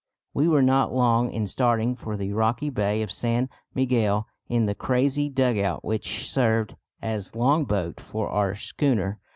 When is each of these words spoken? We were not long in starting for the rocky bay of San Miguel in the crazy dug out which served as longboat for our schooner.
We 0.33 0.47
were 0.47 0.63
not 0.63 0.91
long 0.91 1.29
in 1.31 1.45
starting 1.45 1.95
for 1.95 2.17
the 2.17 2.33
rocky 2.33 2.71
bay 2.71 3.03
of 3.03 3.11
San 3.11 3.49
Miguel 3.75 4.25
in 4.47 4.65
the 4.65 4.73
crazy 4.73 5.29
dug 5.29 5.59
out 5.59 5.85
which 5.85 6.27
served 6.27 6.75
as 7.03 7.35
longboat 7.35 7.99
for 7.99 8.27
our 8.27 8.55
schooner. 8.55 9.19